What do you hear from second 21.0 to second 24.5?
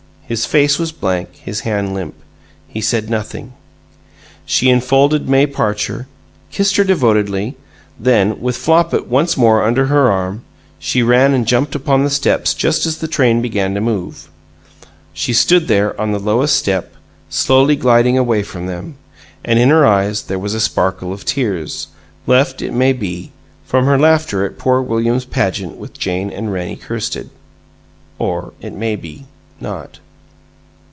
of tears, left, it may be, from her laughter